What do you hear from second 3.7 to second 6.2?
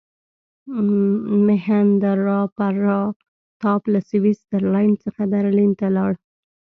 له سویس زرلینډ څخه برلین ته ولاړ.